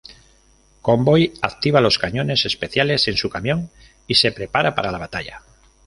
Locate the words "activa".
1.43-1.79